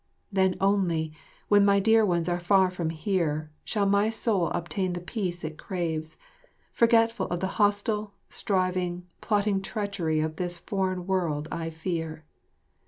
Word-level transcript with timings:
Then 0.31 0.55
only, 0.59 1.13
when 1.47 1.63
my 1.63 1.79
dear 1.79 2.03
ones 2.03 2.27
are 2.27 2.39
far 2.39 2.71
from 2.71 2.89
here, 2.89 3.51
shall 3.63 3.85
my 3.85 4.09
soul 4.09 4.47
obtain 4.47 4.93
the 4.93 4.99
peace 4.99 5.43
it 5.43 5.59
craves, 5.59 6.17
forgetful 6.71 7.27
of 7.27 7.39
the 7.39 7.45
hostile, 7.61 8.15
striving, 8.27 9.05
plotting 9.21 9.61
treachery 9.61 10.19
of 10.19 10.37
this 10.37 10.57
foreign 10.57 11.05
world 11.05 11.47
I 11.51 11.69
fear. 11.69 12.25